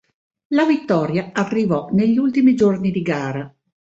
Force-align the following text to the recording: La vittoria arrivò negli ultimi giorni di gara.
La 0.55 0.65
vittoria 0.65 1.29
arrivò 1.31 1.89
negli 1.91 2.17
ultimi 2.17 2.55
giorni 2.55 2.89
di 2.89 3.03
gara. 3.03 3.55